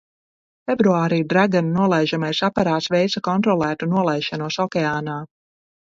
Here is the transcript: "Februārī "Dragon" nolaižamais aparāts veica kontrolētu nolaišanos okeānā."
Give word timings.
"Februārī 0.69 1.19
"Dragon" 1.33 1.69
nolaižamais 1.75 2.41
aparāts 2.49 2.89
veica 2.95 3.23
kontrolētu 3.29 3.93
nolaišanos 3.93 4.59
okeānā." 4.65 5.19